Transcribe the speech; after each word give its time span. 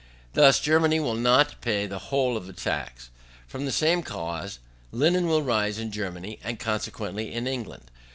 Thus 0.33 0.59
Germany 0.59 0.99
will 0.99 1.13
not 1.13 1.61
pay 1.61 1.85
the 1.85 1.99
whole 1.99 2.35
of 2.35 2.47
the 2.47 2.53
tax. 2.53 3.11
From 3.47 3.65
the 3.67 3.71
same 3.71 4.01
cause, 4.01 4.57
linen 4.91 5.27
will 5.27 5.43
rise 5.43 5.77
in 5.77 5.91
Germany, 5.91 6.39
and 6.43 6.57
consequently 6.59 7.31
in 7.31 7.45
England. 7.45 7.91